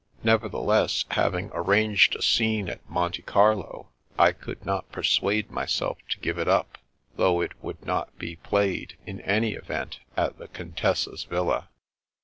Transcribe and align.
Nevertheless, 0.23 1.05
hav 1.11 1.35
ing 1.35 1.51
arranged 1.53 2.15
a 2.15 2.23
scene 2.23 2.69
at 2.69 2.89
Monte 2.89 3.21
Carlo 3.21 3.89
I 4.17 4.31
could 4.31 4.65
not 4.65 4.91
per 4.91 5.03
suade 5.03 5.51
myself 5.51 5.99
to 6.09 6.19
give 6.21 6.39
it 6.39 6.47
up, 6.47 6.79
though 7.17 7.39
it 7.39 7.51
would 7.63 7.85
not 7.85 8.17
be 8.17 8.37
played, 8.37 8.97
in 9.05 9.21
any 9.21 9.51
event, 9.53 9.99
at 10.17 10.39
the 10.39 10.47
Contessa's 10.47 11.25
villa. 11.25 11.69